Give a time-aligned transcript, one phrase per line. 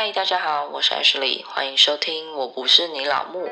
[0.00, 2.32] 嗨，大家好，我是 Ashley，欢迎收听。
[2.32, 3.48] 我不是你老木。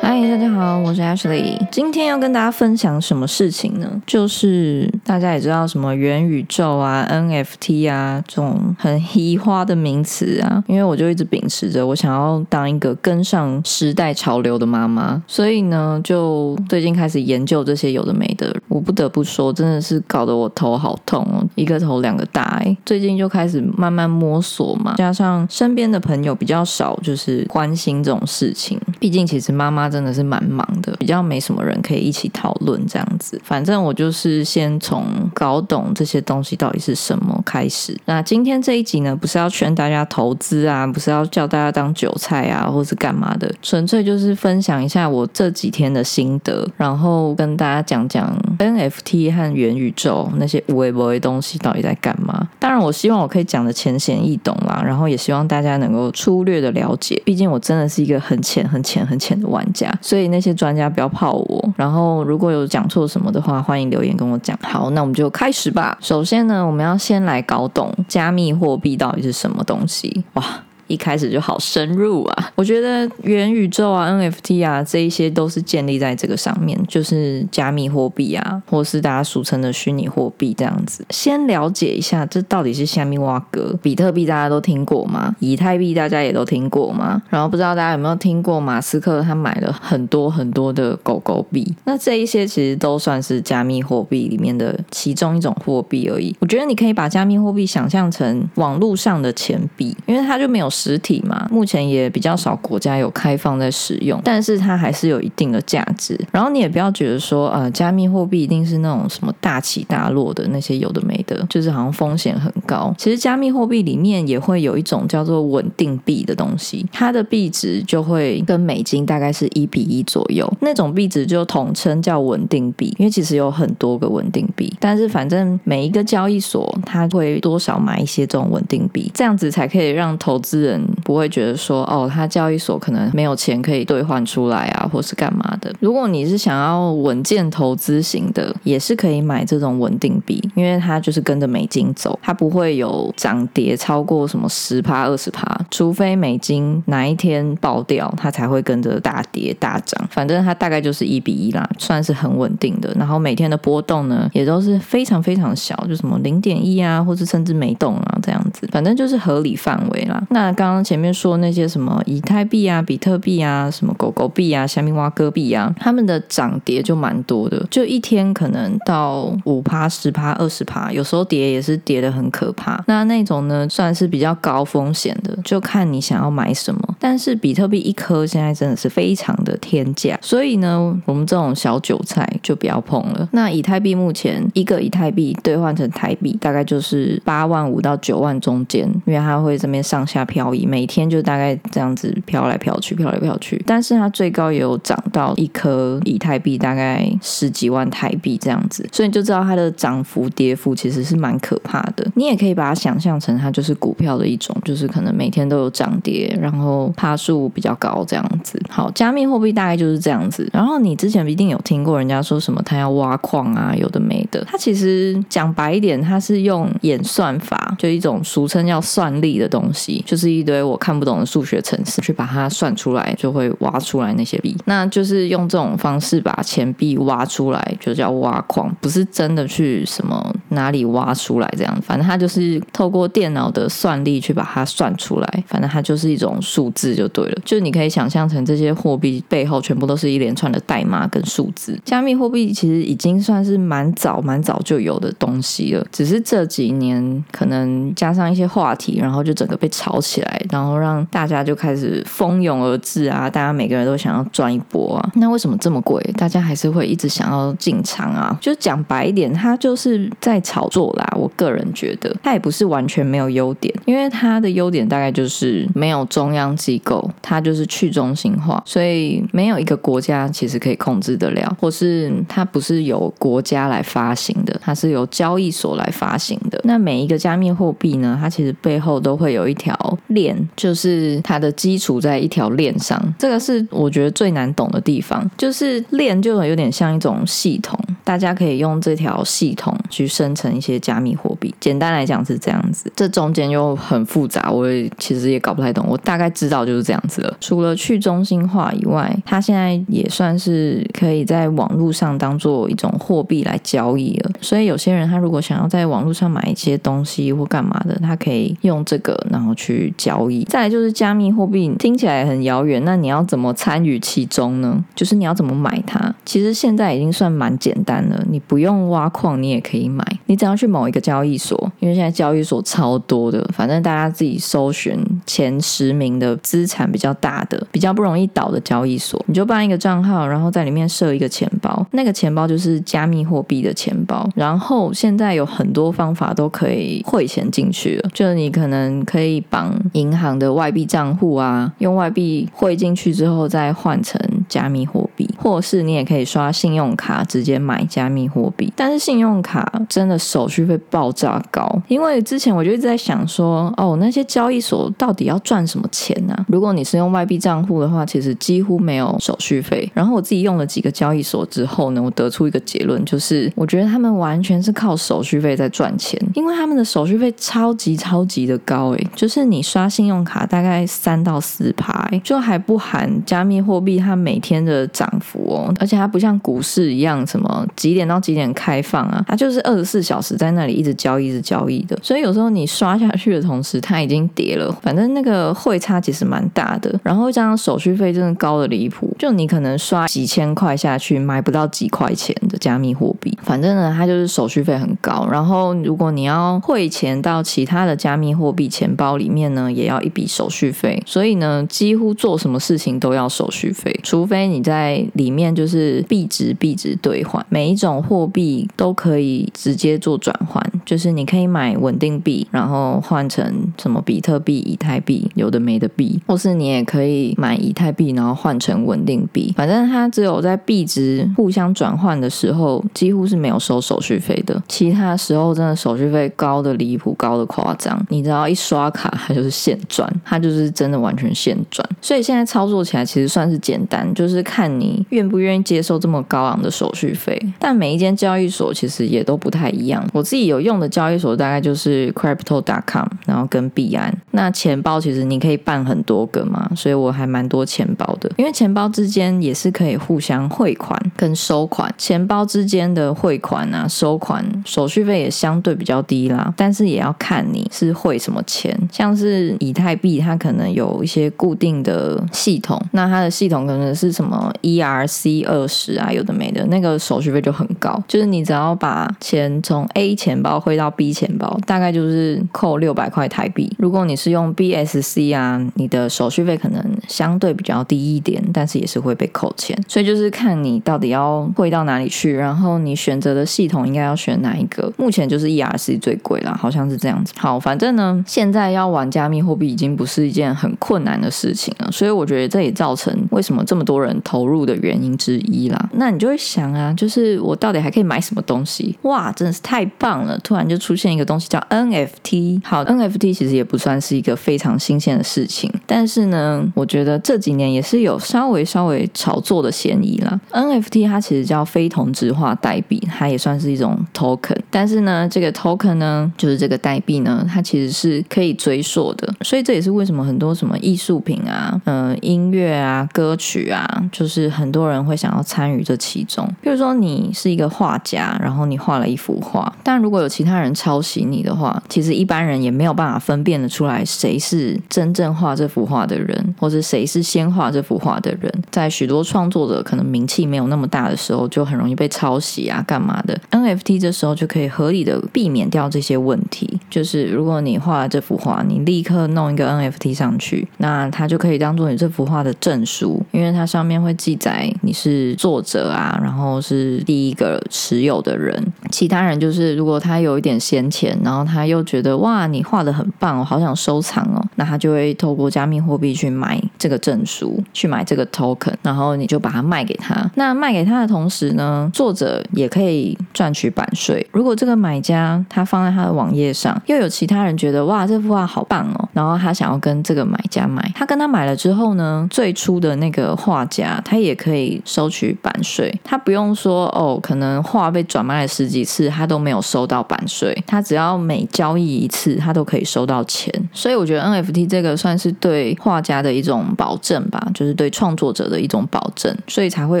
[0.02, 1.64] 嗨，大家好，我是 Ashley。
[1.70, 4.02] 今天要跟大家分享什么事情呢？
[4.04, 10.62] 就是大家也知道什么元宇宙啊、NFT 啊这种很稀花的名词啊。
[10.68, 18.56] 因为我就一直秉持着我想要当一个跟上时代潮流的妈妈，所以呢，就最近开始研究这些有的没的。
[18.68, 22.62] 我不得不说，真的是搞得我头好痛哦，一个头两个大。
[22.86, 28.80] 最近就开始慢慢摸索嘛，加上身边的朋友比较少，就是关心这种事情。
[29.00, 30.64] 毕竟其实妈妈真的是蛮忙
[30.98, 33.40] 比较没什么人可以一起讨论这样子。
[33.44, 35.04] 反正我就是先从
[35.34, 37.96] 搞懂这些东西到底是什么开始。
[38.04, 52.48] 那今天这一集呢，不是要劝大家投资啊，不是要叫大家当韭菜啊，或是干嘛的，纯粹就是分享一下我这几天的心得，然后跟大家讲讲 NFT 和元宇宙那些无微不微东西到底在干嘛。
[52.58, 57.20] 当然，我希望我可以讲的浅显易懂啦，然后也希望大家能够粗略的了解。
[57.24, 61.72] 毕竟我真的是一个很浅很浅很浅的玩家，所以那些专家大家不要泡我。
[61.76, 64.58] 然后如果有讲错什么的话，欢迎留言跟我讲。
[64.62, 65.98] 好，那我们就开始吧。
[66.00, 70.24] 首先呢，我们要先来搞懂加密货币到底是什么东西。
[70.32, 70.42] 哇！
[70.90, 72.52] 一开始就好深入啊！
[72.56, 81.06] 我觉得元宇宙啊、NFT 啊这一些都是建立在这个上面，就是加密货币啊，或是大家俗称的虚拟货币这样子。
[81.10, 83.78] 先了解一下，这到底是虾米挖格？
[83.80, 85.36] 比特币大家都听过吗？
[85.38, 87.22] 以太币大家也都听过吗？
[87.30, 91.72] 然后不知道大家有没有听过马斯克他买了很多很多的狗狗币？
[91.84, 96.34] 那这一些其实都算是加密货币里面的其中一种货币而已。
[96.40, 100.68] 我觉得你可以把加密货币想象成网络上的钱币，因为它就没有。
[100.80, 106.18] 实体嘛，目前也比较少国家有开放在使用，但是它还是有一定的价值。
[106.32, 112.94] 然后你也不要觉得说，呃，加密货币一定是那种什么大起大落的那些有的没的，就是好像风险很高。
[112.96, 122.94] 其实加密货币里面也会有一种叫做稳定币的东西，它的币值就会跟美金大概是一比一左右，那种币值就统称叫稳定币。
[122.98, 130.69] 因为其实有很多个稳定币，但是反正每一个交易所它会多少买一些这种稳定币，这样子才可以让投资人。
[130.70, 135.72] 人不会觉得说哦，他交易所可能没有钱可以兑换出来啊，或是干嘛的。
[135.80, 150.08] 如果你是想要稳健投资型的，也是可以买这种稳定币，因为它就是跟着美金走，它不会有涨跌超过什么十趴二十趴，除非美金哪一天爆掉，它才会跟着大跌大涨。
[150.10, 152.94] 反正它大概就是一比一啦，算是很稳定的。
[152.98, 160.22] 然后每天的波动呢，也都是非常非常小，就什么零点一啊，或是甚至没动啊这样子，反正就是合理范围啦。
[160.30, 172.84] 那刚刚前面说那些什么以太币啊、比特币啊、什么狗狗币啊、虾米挖哥币啊，他们的涨跌就蛮多的，就一天可能到五趴、十趴、二十趴，有时候跌也是跌的很可怕。
[172.86, 176.94] 那那种呢，算是比较高风险的，就看你想要买什么。
[176.98, 183.26] 但是比特币一颗现在真的是非常的天价，所以呢，我们这种小韭菜就不要碰了。
[183.32, 190.39] 那以太币目前一个以太币兑换成台币大概就是八万五到九万中间，因为它会这边上下飘。
[190.68, 193.60] 每天就大概这样子飘来飘去，飘来飘去。
[193.66, 202.10] 但是它最高也有涨到一颗以太币大概十几万台币这样子，所以你就知道它的涨幅跌幅其实是蛮可怕的。
[202.14, 208.58] 你也可以把它想象成它就是股票的一种，就是可能每天都有涨跌，然后趴数比较高这样子。
[208.70, 210.48] 好，加密货币大概就是这样子。
[210.52, 214.42] 然后你之前一定有听过人家说什么，他要挖矿啊，有的没的。
[214.46, 220.29] 它其实讲白一点，它是用演算法，就一种俗称叫算力的东西，就是。
[220.38, 224.56] 一堆我看不懂的数学程式，去把它算出来，就会挖出来那些币。
[224.66, 231.82] 那就是用这种方式把钱币挖出来，就叫挖矿，不是真的去什么哪里挖出来这样。
[231.82, 235.44] 反正它就是透过电脑的算力去把它算出来。
[235.46, 237.38] 反正它就是一种数字就对了。
[237.44, 241.78] 就你可以想象成这些货币背后全部都是一连串的代码跟数字。
[241.84, 250.40] 加密货币其实已经算是蛮早蛮早就有的东西了，只是这几年可能加上一些话题，然后就整个被炒起来。
[250.50, 253.28] 然后让大家就开始蜂拥而至啊！
[253.30, 255.12] 大家每个人都想要赚一波啊！
[255.14, 256.02] 那为什么这么贵？
[256.16, 258.36] 大家还是会一直想要进场啊？
[258.40, 261.12] 就讲白一点，它就是在炒作啦。
[261.16, 276.60] 我个人觉得，它也不是完全没有优点，因为它的优点大概就是没有中央机构，它就是去中心化，所以没有一个国家其实可以控制得了，或是它不是由国家来发行的，它是由交易所来发行的。
[276.64, 279.70] 那每一个加密货币呢，它其实背后都会有一条。
[280.08, 285.28] 链就是它的基础在一条链上，这个是我觉得最难懂的地方。
[285.38, 287.78] 就是链就有点像一种系统。
[288.02, 291.54] 大家可以用这条系统去生成一些加密货币。
[291.60, 295.84] 简单来讲是这样子，这中间又很复杂，我也其实也搞不太懂。
[295.88, 297.36] 我大概知道就是这样子了。
[297.40, 304.30] 除了去中心化以外，它现在也算是可以在网络上当做一种货币来交易了。
[304.40, 310.44] 所以有些人他如果想要在网络上买一些东西或干嘛的，他可以用这个然后去交易。
[310.44, 314.84] 再来就是加密货币，听起来很遥远，那你要怎么参与其中呢？
[314.94, 316.14] 就是你要怎么买它？
[316.24, 320.04] 其实现在已经算蛮简单了，你不用挖矿，你也可以买。
[320.26, 334.28] 你只要去某一个交易所，因为现在交易所超多的，反正大家自己搜寻前十名的资产比较大的、比较不容易倒的交易所，你就办一个账号，然后在里面设一个钱包，那个钱包就是加密货币的钱包。
[334.34, 348.72] 然后现在有很多方法都可以汇钱进去了，就是你可能可以绑银行的外币账户啊，用外币汇进去之后再换成加密货币币，或是你也可以刷信用卡直接买加密货币。
[348.74, 356.34] 但是信用卡真的手续费爆炸高，因为之前我就一直在想说，哦，那些交易所到底要赚什么钱呢？
[356.48, 359.90] 如果你是用外币账户的话，其实几乎没有手续费。
[359.92, 440.04] 然后我自己用了几个交易所之后呢，我得出一个结论，就是我觉得他们完全是靠手续费在赚钱，因为他们的手续费超级超级的高，诶，就是你刷信用卡大概三到四排，就还不含加密货币它每天的涨幅哦，而且它不像股市一样，什么几点到几点开放啊，它就是二十四小时在那里一直交易、一直交易的，所以有时候你刷下去的同时，它已经跌了，反正那个汇差其实蛮大的，然后这样手续费真的高的离谱，就你可能刷几千块下去买不到几块钱的加密货币，反正呢，它就是手续费很高，然后如果你要汇钱到其他的加密货币钱包里面呢，也要一笔手续费，所以呢，几乎做什么事情都要手续费，除非你在里面就是币值币值兑换，每一种货币都可以直接做转换，就是你可以买稳定币，然后换成什么比特币、以太币，有的没的币，或是你也可以买以太币，然后换成稳定币，反正它只有在币值互相转换的时候，几乎是没有收手续费的，其他时候真的手续费高的离谱，高的夸张，你只要一刷卡，它就是现赚，它就是真的完全现赚，所以现在操作起来其实算是简单，就是看你愿不愿意接受这么高昂的手续费，但每一间交易所其实也都不太一样。
[440.12, 444.12] 我自己有用的交易所大概就是 Crypto.com，然后跟币安。
[444.32, 473.70] 那钱包其实你可以办很多个嘛，所以我还蛮多钱包的，因为钱包之间也是可以互相汇款跟收款，钱包之间的汇款啊、收款手续费也相对比较低啦，但是也要看你是汇什么钱，像是以太币，它可能有一些固定的系统，那它的系统可能是什么一 ERC 二十啊，有的没的，那个手续费就很高，就是你只要把钱从 A 钱包汇到 B 钱包，大概就是扣六百块台币。
[473.78, 484.92] 如果你是用 BSC 啊，你的手续费可能相对比较低一点，但是也是会被扣钱，所以就是看你到底要汇到哪里去，然后你选择的系统应该要选哪一个。
[484.96, 487.32] 目前就是 ERC 最贵啦，好像是这样子。
[487.36, 495.88] 好，反正呢，现在要玩加密货币已经不是一件很困难的事情了，所以我觉得这也造成为什么这么多人投入的原因之一啦。
[495.94, 498.96] 那你就会想啊，就是我到底还可以买什么东西？
[499.02, 500.38] 哇，真的是太棒了！
[500.38, 502.60] 突然就出现一个东西叫 NFT。
[502.64, 510.40] 好，NFT 其实也不算是一个非常新鲜的事情，但是呢，我觉得这几年也是有稍微稍微炒作的嫌疑啦。
[510.52, 526.46] NFT 它其实叫非同质化代币，它也算是一种 token，但是呢，这个 token 呢，就是这个代币呢，它其实是可以追溯的，所以这也是为什么很多什么艺术品啊、嗯、音乐啊、歌曲啊，就是很多人会想要参与这其中。
[526.60, 538.52] 比如说你是一个画家，然后你画了一幅画，但如果有其他人抄袭你的话，其实一般人也没有办法分辨得出来谁是真正画这幅画的人，或者谁是先画这幅画的人。
[538.70, 546.80] 在许多创作者可能名气没有那么大的时候，就很容易被抄袭啊，干嘛的？NFT 这时候就可以合理的避免掉这些问题。
[546.88, 558.60] 就是如果你画了这幅画，你立刻弄一个 NFT 上去，那它就可以当做你这幅画的证书，因为它上面会记在你是作者啊，然后是第一个持有的人。
[558.90, 570.28] 其他人就是如果他有一点闲钱，然后他又觉得哇，你画的很棒，我好想收藏哦，那他就会透过加密货币去买这个证书，去买这个 token，然后你就把它卖给他。
[570.34, 574.26] 那卖给他的同时呢，作者也可以赚取版税。
[574.32, 585.92] 如果这个买家他放在他的网页上，又有其他人觉得哇，这幅画好棒哦，然后他想要跟这个买家买，他跟他买了之后呢，最初的那个画家他也也可以收取版税。
[586.04, 590.56] 他不用说哦，可能画被转卖了十几次，他都没有收到版税。
[590.66, 593.52] 他只要每交易一次，他都可以收到钱。
[593.72, 600.00] 所以我觉得 NFT 这个算是对画家的一种保证吧，就是对创作者的一种保证，所以才会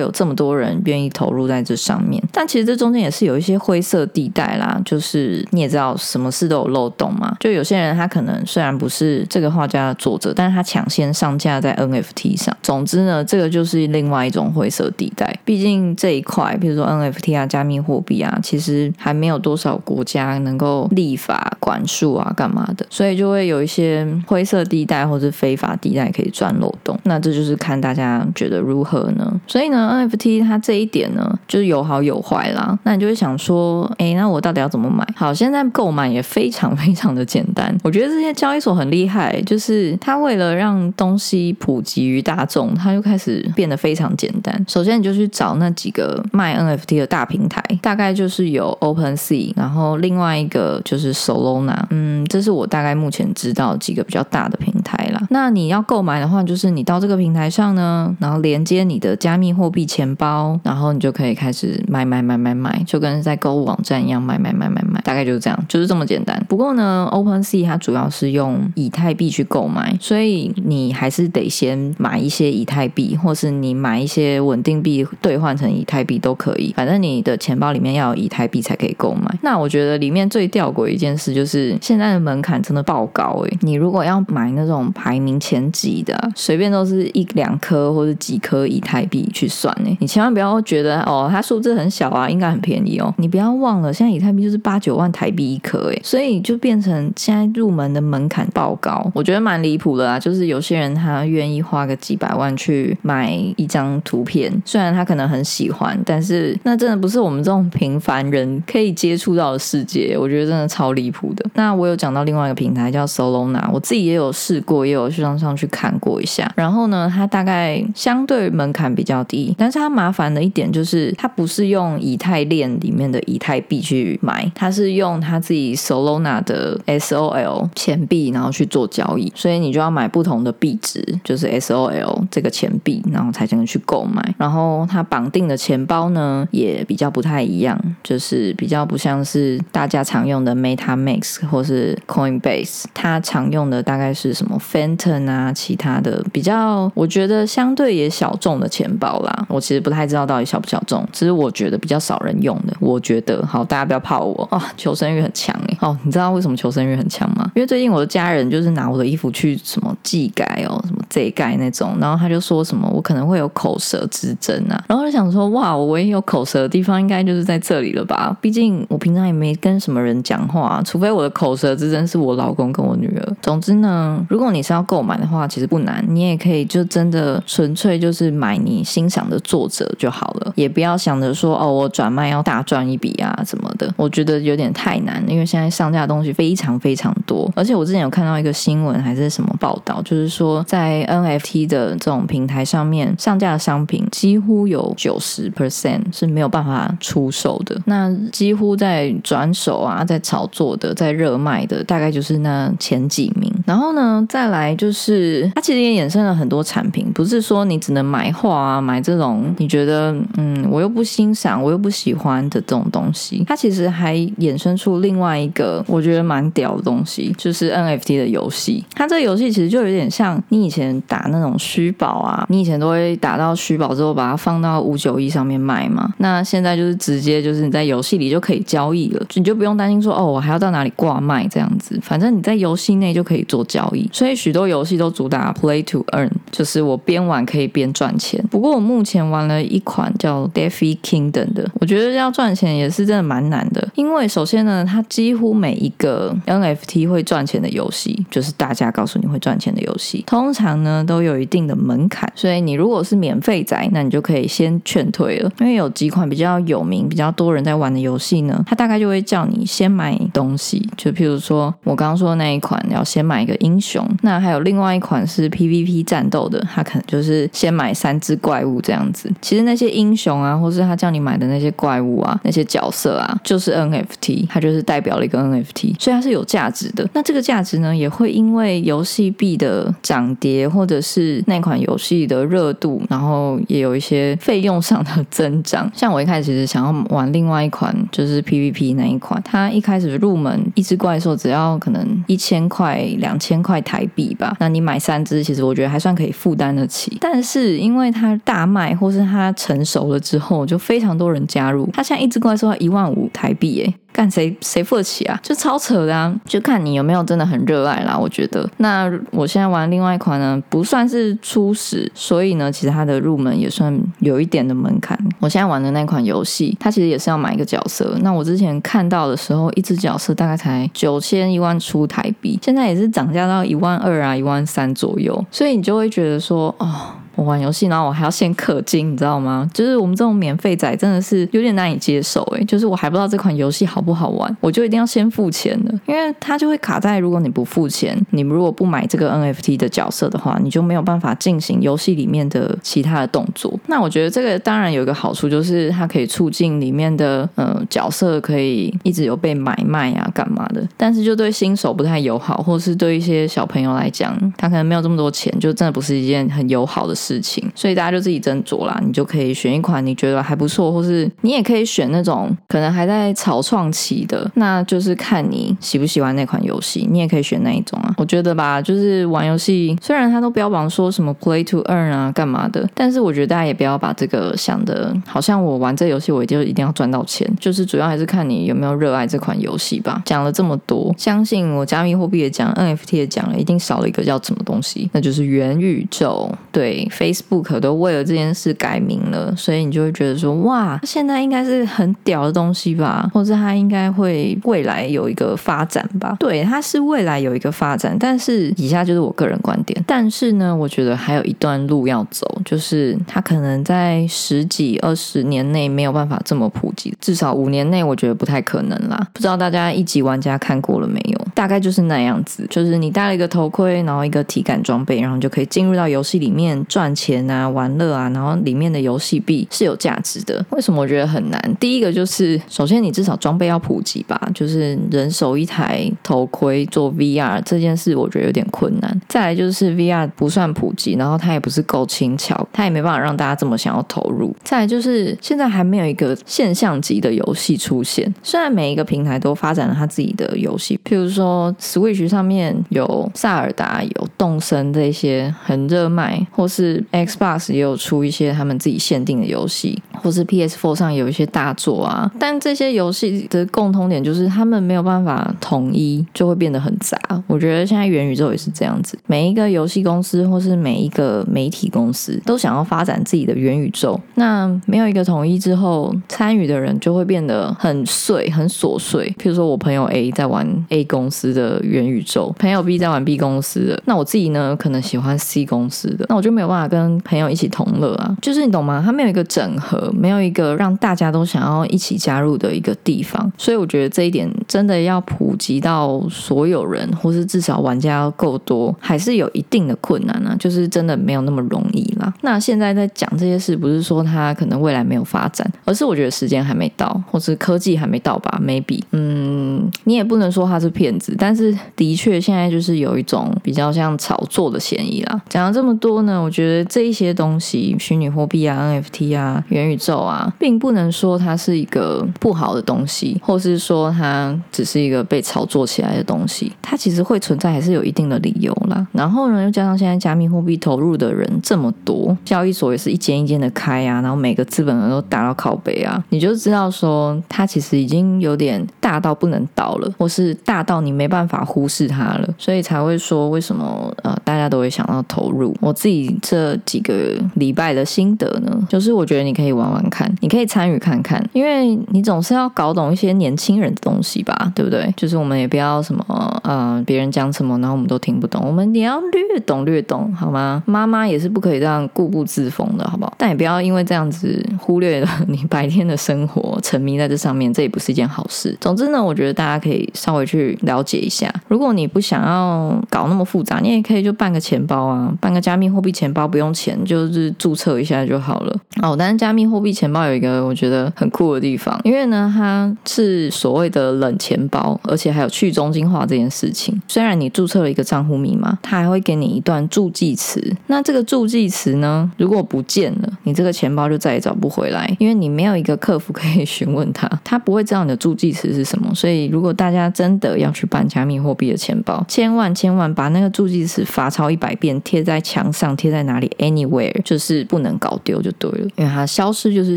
[0.00, 2.22] 有这么多人愿意投入在这上面。
[2.32, 7.36] 但其实这中间也是有一些灰色地带啦，就是你也知道，什么事都有漏洞嘛。
[7.40, 12.56] 就有些人他可能虽然不是这个画家的作者，但是他抢先上架在 NFT 上。
[12.62, 15.38] 总之呢，这个就是另外一种灰色地带。
[15.44, 26.98] 毕竟这一块，比如说 NFT 啊、加密货币啊，其实还没有多少国家能够立法管束啊、干嘛的，所以就会有一些灰色地带或者非法地带可以钻漏洞。
[27.04, 29.40] 那这就是看大家觉得如何呢？
[29.46, 32.78] 所以呢，NFT 它这一点呢，就是有好有坏啦。
[32.84, 35.06] 那你就会想说，哎，那我到底要怎么买？
[35.16, 37.76] 好，现在购买也非常非常的简单。
[37.82, 44.64] 我觉得这些交易所很厉害，就是它为了让东西普及于大众，它就开始变得非常简单。
[44.68, 51.84] 首先，你就去找那几个卖 NFT 的大平台，大概就是有 OpenSea，然后另外一个就是 Solana。
[51.90, 55.20] 嗯，这是我大概目前知道几个比较大的平台啦。
[55.30, 66.44] 那你要购买的话，就是你到这个平台上呢，然后连接你的加密货币钱包，然后你就可以开始买买买买买，就跟在购物网站一样买买买买买，大概就是这样，就是这么简单。
[66.48, 76.72] 不过呢，OpenSea 它主要是用以太币去购买，所以你还是得先买一些以太币，或是你买一些稳定币兑换成以太币都可以。
[76.76, 79.38] 反正你的钱包里面要有以太币才可以购买。
[79.42, 93.12] 那我觉得里面最吊诡一件事就是现在的门槛真的爆高诶，你如果要买那种排名前几的，随便都是一两颗或者几颗以太币去算诶，你千万不要觉得哦，它数字很小啊，应该很便宜哦。
[93.18, 100.18] 你不要忘了，现在以太币就是八九万台币一颗诶，所以就变成现在入门的门槛爆高，我觉得蛮离谱的啊。
[100.18, 110.16] 就是有些人他愿意花个几百万去买一张图片，虽然他可能很喜欢，但是那真的不是我们这种平凡人可以接触到的世界。
[110.18, 111.44] 我觉得真的超离谱的。
[111.54, 116.50] 那我有讲到另外一个平台叫 Solana，我自己也有试过，也有去上上去看过一下。
[116.56, 129.32] 然后呢，它大概相对门槛比较低，但是它麻烦的一点就是它不是用以太链里面的以太币去买，它是用它自己 Solana 的 SOL 钱币，然后去做交易。
[129.34, 134.34] 所以你就要买不同的币值，就是 SOL 这个钱币，然后才能去购买。
[134.36, 149.46] 然后它绑定的钱包呢，也比较不太一样，就是比较不像是大家常用的 MetaMask 或是 Coinbase，它常用的大概是什么 Phantom 啊，其他的比较，我觉得相对也小众的钱包啦。
[149.48, 152.74] 我其实不太知道到底小不小众，只是我觉得比较少人用的。
[152.80, 155.76] 我觉得好，大家不要怕我哦，求生欲很强哎。
[155.80, 157.50] 哦，你知道为什么求生欲很强吗？
[157.54, 168.34] 因为最近我的家人就是拿我的衣服去什么寄改哦，什么这改那种，然后他就说什么我可能会有口舌之争啊，然后就想说哇，我唯一有口舌的地方应该就是在这里了吧？
[168.40, 173.36] 毕竟我平常也没跟什么人讲话，除非我的口舌之争是我老公跟我女儿。
[173.42, 203.52] 总之呢，如果你是要购买的话，其实不难，你也可以就真的纯粹就是买你欣赏的作者就好了，也不要想着说哦，我转卖要大赚一笔啊什么的，我觉得有点太难，因为现在上架的东西非常非常多，而且我之前有看到一个新闻还是什么报道，就是说在 NFT 的这种平台上面上架的商品，几乎有九十 percent 是没有办法出售的，那几乎在转手啊，在炒作的，在热卖的，大概就是那前几名。
[203.66, 218.84] 然后呢，再来就是它其实也衍生了很多产品，不是说你只能买画啊，买这种你觉得嗯我又不欣赏，我又不喜欢的这种东西，它其实还衍生出另外一个我觉得蛮屌的东西，就是 NFT 的游戏。
[218.94, 226.12] 它这个游戏其实就有点像你以前打那种虚宝啊，你以前都会打到虚宝之后把它放到五九一上面卖嘛。
[226.18, 234.08] 那现在就是直接就是你在游戏里就可以交易了，你就不用担心说哦我还要到哪里挂卖这样子，反正你在游戏内就可以做交易。
[234.12, 238.44] 所以许多游戏都主打 Play to Earn，就是我边玩可以边赚钱。
[238.50, 252.30] 不过我目前玩了一款叫 Defi Kingdom 的，我觉得要赚钱也是真的蛮难的，因为首先呢，它几乎每一个 NFT 会赚钱的游戏，就是大家告诉你会赚钱的游戏，通常呢都有一定的门槛。
[252.34, 264.06] 所以你如果是免费仔，那你就可以先劝退了，因为有几款比较有名、比较多人在玩的游戏呢，它大概就会叫你先买东西，就譬如说我刚刚说的那一款，要先买一个英雄。
[264.22, 269.30] 那还有另外一款是 PVP 战斗的，它可能就是先买三只怪物这样子。
[269.40, 277.08] 其实那些英雄啊，或是他叫你买的那些怪物啊、那些角色啊，就是 NFT，它就是代表了一个 NFT，所以它是有价值的。
[277.12, 285.90] 那这个价值呢，也会因为游戏币的涨跌，或者是那款游戏的热度，然后也有一些费用上的增长。
[285.94, 297.18] 像我一开始其实想要玩另外一款，就是 PVP 那一款，它一开始入门一只怪兽只要可能一千块、两千块台币吧，那你买三只，其实我觉得还算可以负担得起。
[297.20, 303.94] 但是因为它大卖，或是它成熟了之后，就非常多人加入，它现在一只怪兽要一万五台币，哎。
[304.12, 305.38] 干谁谁付得起啊？
[305.42, 306.34] 就超扯的啊！
[306.44, 308.16] 就看你有没有真的很热爱啦。
[308.18, 315.18] 我觉得，那我现在玩另外一款呢，不算是初始，所以呢，其实它的入门也算有一点的门槛。
[315.38, 318.16] 我现在玩的那款游戏，它其实也是要买一个角色。
[318.22, 325.44] 那我之前看到的时候，一只角色大概才九千一万出台币，现在也是涨价到一万二啊，一万三左右。
[325.50, 327.12] 所以你就会觉得说，哦。
[327.40, 329.66] 我玩游戏，然后我还要先氪金，你知道吗？
[329.72, 343.72] 就是我们这种免费仔真的是有点难以接受诶，就是我还不知道这款游戏好不好玩，我就一定要先付钱的，因为它就会卡在如果你不付钱，你如果不买这个 NFT 的角色的话，你就没有办法进行游戏里面的其他的动作。
[343.86, 357.14] 那我觉得这个当然有一个好处，就是它可以促进里面的呃角色可以一直有被买卖啊干嘛的，但是就对新手不太友好，或是对一些小朋友来讲，他可能没有这么多钱，就真的不是一件很友好的。
[357.20, 359.00] 事事情，所以大家就自己斟酌啦。
[359.04, 367.06] 你就可以选一款你觉得还不错，或是你也可以选那种可能还在草创期的，那就是看你喜不喜欢那款游戏。
[367.10, 368.12] 你也可以选那一种啊。
[368.16, 377.48] 我觉得吧，就是玩游戏，虽然他都标榜说什么 play to earn 啊，干嘛的，但是我觉得大家也不要把这个想的，好像我玩这游戏我就一定要赚到钱。
[377.60, 380.20] 就是主要还是看你有没有热爱这款游戏吧。
[380.24, 386.50] 讲了这么多，相信我加密货币也讲，NFT 也讲了，一定少了一个叫什么东西，那就是元宇宙。
[386.72, 387.06] 对。
[387.20, 396.34] Facebook 都为了这件事改名了，所以你就会觉得说，哇，现在应该是很屌的东西吧，或者它应该会未来有一个发展吧？
[396.40, 400.02] 对，它是未来有一个发展，但是以下就是我个人观点。
[400.06, 409.28] 但是呢，我觉得还有一段路要走，就是它可能在十几二十年内没有办法这么普及，至少五年内我觉得不太可能啦。
[409.34, 411.38] 不知道大家一级玩家看过了没有？
[411.54, 420.62] 大概就是那样子，就是你戴了一个头盔，然后一个体感装备，然后就可以进入到游戏里面赚钱啊、玩乐啊，然后里面的游戏币是有价值的。
[420.68, 421.76] 为什么我觉得很难？
[421.80, 429.20] 第一个就是，首先你至少装备要普及吧，就是人手一台头盔做 VR 这件事，我觉得有点困难。
[429.28, 434.54] 再来就是 VR 不算普及，然后它也不是够轻巧，它也没办法让大家这么想要投入。
[434.62, 441.74] 再来就是现在还没有一个现象级的游戏出现，虽然每一个平台都发展了它自己的游戏，譬如说。
[441.78, 452.30] Switch 上面有萨尔达、有动森这些很热卖，或是 Xbox 也有出一些他们自己限定的游戏，或是 PS4 上有一些大作啊。
[452.38, 457.18] 但这些游戏的共通点就是他们没有办法统一，就会变得很杂。
[457.46, 464.20] 我觉得现在元宇宙也是这样子，每一个游戏公司或是每一个媒体公司都想要发展自己的元宇宙。
[464.34, 469.34] 那没有一个统一之后，参与的人就会变得很碎、很琐碎。
[469.38, 471.30] 譬如说我朋友 A 在玩 A 公。
[471.30, 478.36] 司的元宇宙，朋友 B 在玩 B 公司的，那我自己呢，可能喜欢 C 公司的，那我就没有办法跟朋友一起同乐啊。
[478.42, 479.00] 就是你懂吗？
[479.04, 483.50] 他没有一个整合，没有一个让大家都想要一起加入的一个地方。
[483.56, 490.56] 所以我觉得这一点真的要普及到所有人，或是至少玩家够多，还是有一定的困难啊。
[490.58, 492.32] 就是真的没有那么容易啦。
[492.42, 501.34] 那现在在讲这些事，不是说它可能未来没有发展，而是我觉得时间还没到，或是科技还没到吧？Maybe，嗯，你也不能说他是骗子。
[501.38, 505.40] 但是的确，现在就是有一种比较像炒作的嫌疑啦。
[505.48, 516.72] 讲了这么多呢，我觉得这一些东西，虚拟货币啊、NFT 啊、元宇宙啊，并不能说它是一个不好的东西，或是说它只是一个被炒作起来的东西。
[516.80, 519.06] 它其实会存在，还是有一定的理由啦。
[519.12, 531.10] 然后呢，又加上现在加密货币投入的人这么多，交易所也是一间一间的开啊，然后每个资本人都打到靠背啊，你就知道说它其实已经有点大到不能倒了，或是大到你。
[531.10, 535.76] 没办法忽视它了，所以才会说为什么呃大家都会想到投入。
[535.80, 545.12] 我自己这几个礼拜的心得呢，就是我觉得你可以玩玩看，你可以参与看看，因为你总是要搞懂一些年轻人的东西吧，对不对？
[545.16, 546.24] 就是我们也不要什么
[546.62, 550.82] 呃别人讲什么，然后我们都听不懂，我们也要略懂略懂，好吗？
[550.86, 553.34] 妈妈也是不可以这样固步自封的，好不好？
[553.36, 558.74] 但也不要因为这样子忽略了你白天的生活，沉迷在这上面，这也不是一件好事。
[558.80, 560.90] 总之呢，我觉得大家可以稍微去了。
[560.90, 568.76] 了解一下，如果你不想要搞那么复杂，你也可以就办个钱包啊，办个加密货币钱包，不用钱，就是注册一下就好了。
[569.00, 577.00] 哦，但是加密货币钱包有一个我觉得很酷的地方，因为呢它是所谓的冷钱包，而且还有去中心化这件事情。
[577.06, 580.76] 虽然你注册了一个账户密码，它还会给你一段助记词。
[580.88, 589.14] 那这个助记词呢，如果不见了，你这个钱包就再也找不回来，因为你没有一个客服可以询问他，他不会知道你的助记词是什么。
[589.14, 599.96] 所以如果大家真的要去办加密货币的钱包，千万千万把那个助记词罚抄一百遍，贴在墙上，贴在哪里？Anywhere，就是不能搞丢就对了，因为它消失就是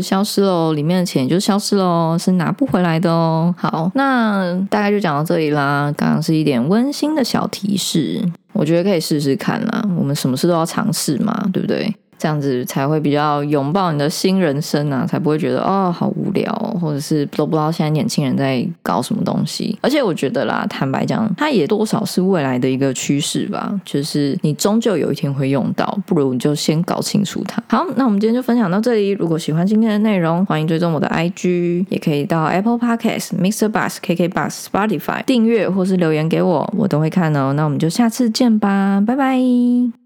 [0.00, 3.54] 消失喽，里面的钱就消失喽，是拿不回来的哦。
[3.58, 5.92] 好，那大概就讲到这里啦。
[5.96, 9.84] 刚刚是一点温馨的小提示，我觉得可以试试看啦。
[9.98, 11.94] 我们什么事都要尝试嘛，对不对？
[12.24, 19.78] 这样子才会比较拥抱你的新人生啊，才不会觉得哦好无聊，或者是都不知道现在年轻人在搞什么东西。
[19.82, 27.62] 而且我觉得啦，坦白讲，它也多少是未来的一个趋势吧，就是你终究有一天会用到，不如你就先搞清楚它。
[27.68, 29.10] 好，那我们今天就分享到这里。
[29.10, 33.68] 如果喜欢今天的内容，欢迎追踪我的 IG，也可以到 Apple Podcast、Mr.
[33.68, 37.52] Bus、KK Bus、Spotify 订阅或是留言给我，我都会看哦。
[37.52, 39.94] 那我们就下次见吧，拜拜。